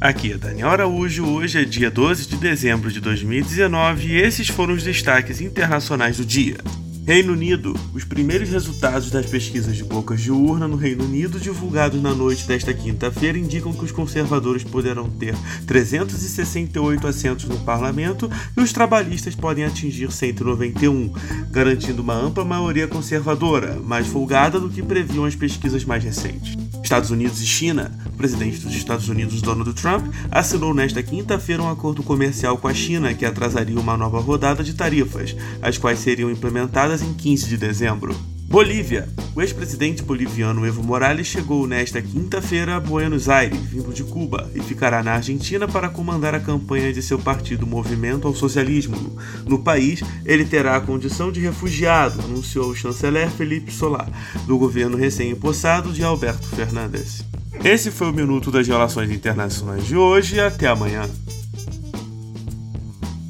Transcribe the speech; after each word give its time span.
Aqui 0.00 0.30
é 0.30 0.38
Daniel 0.38 0.68
Araújo, 0.68 1.26
hoje 1.26 1.60
é 1.60 1.64
dia 1.64 1.90
12 1.90 2.28
de 2.28 2.36
dezembro 2.36 2.88
de 2.88 3.00
2019 3.00 4.06
e 4.06 4.16
esses 4.16 4.46
foram 4.46 4.74
os 4.74 4.84
destaques 4.84 5.40
internacionais 5.40 6.18
do 6.18 6.24
dia. 6.24 6.58
Reino 7.04 7.32
Unido. 7.32 7.74
Os 7.92 8.04
primeiros 8.04 8.48
resultados 8.48 9.10
das 9.10 9.26
pesquisas 9.26 9.74
de 9.74 9.82
bocas 9.82 10.20
de 10.20 10.30
urna 10.30 10.68
no 10.68 10.76
Reino 10.76 11.04
Unido, 11.04 11.40
divulgados 11.40 12.00
na 12.00 12.14
noite 12.14 12.46
desta 12.46 12.72
quinta-feira, 12.72 13.36
indicam 13.36 13.72
que 13.72 13.84
os 13.84 13.90
conservadores 13.90 14.62
poderão 14.62 15.10
ter 15.10 15.34
368 15.66 17.04
assentos 17.04 17.46
no 17.46 17.58
parlamento 17.60 18.30
e 18.56 18.60
os 18.60 18.72
trabalhistas 18.72 19.34
podem 19.34 19.64
atingir 19.64 20.12
191, 20.12 21.12
garantindo 21.50 22.02
uma 22.02 22.14
ampla 22.14 22.44
maioria 22.44 22.86
conservadora, 22.86 23.80
mais 23.82 24.06
folgada 24.06 24.60
do 24.60 24.68
que 24.68 24.80
previam 24.80 25.24
as 25.24 25.34
pesquisas 25.34 25.84
mais 25.84 26.04
recentes. 26.04 26.67
Estados 26.88 27.10
Unidos 27.10 27.42
e 27.42 27.46
China. 27.46 27.92
O 28.06 28.16
presidente 28.16 28.60
dos 28.60 28.74
Estados 28.74 29.10
Unidos, 29.10 29.42
Donald 29.42 29.74
Trump, 29.74 30.06
assinou 30.30 30.72
nesta 30.72 31.02
quinta-feira 31.02 31.62
um 31.62 31.68
acordo 31.68 32.02
comercial 32.02 32.56
com 32.56 32.66
a 32.66 32.72
China 32.72 33.12
que 33.12 33.26
atrasaria 33.26 33.78
uma 33.78 33.94
nova 33.94 34.18
rodada 34.20 34.64
de 34.64 34.72
tarifas, 34.72 35.36
as 35.60 35.76
quais 35.76 35.98
seriam 35.98 36.30
implementadas 36.30 37.02
em 37.02 37.12
15 37.12 37.46
de 37.46 37.58
dezembro. 37.58 38.37
Bolívia. 38.48 39.06
O 39.36 39.42
ex-presidente 39.42 40.02
boliviano 40.02 40.66
Evo 40.66 40.82
Morales 40.82 41.26
chegou 41.26 41.66
nesta 41.66 42.00
quinta-feira 42.00 42.76
a 42.76 42.80
Buenos 42.80 43.28
Aires, 43.28 43.60
vindo 43.60 43.92
de 43.92 44.02
Cuba, 44.02 44.50
e 44.54 44.60
ficará 44.62 45.02
na 45.02 45.12
Argentina 45.12 45.68
para 45.68 45.90
comandar 45.90 46.34
a 46.34 46.40
campanha 46.40 46.90
de 46.90 47.02
seu 47.02 47.18
partido 47.18 47.66
Movimento 47.66 48.26
ao 48.26 48.34
Socialismo. 48.34 49.18
No 49.46 49.58
país, 49.58 50.02
ele 50.24 50.46
terá 50.46 50.76
a 50.76 50.80
condição 50.80 51.30
de 51.30 51.40
refugiado, 51.40 52.22
anunciou 52.22 52.70
o 52.70 52.74
chanceler 52.74 53.30
Felipe 53.30 53.70
Solá, 53.70 54.08
do 54.46 54.56
governo 54.56 54.96
recém-impossado 54.96 55.92
de 55.92 56.02
Alberto 56.02 56.48
Fernandes. 56.48 57.22
Esse 57.62 57.90
foi 57.90 58.08
o 58.08 58.14
Minuto 58.14 58.50
das 58.50 58.66
Relações 58.66 59.10
Internacionais 59.10 59.86
de 59.86 59.94
hoje 59.94 60.40
até 60.40 60.68
amanhã. 60.68 61.02